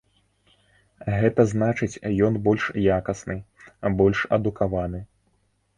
[1.23, 2.63] Гэта значыць ён больш
[2.97, 3.37] якасны,
[4.03, 4.99] больш адукаваны.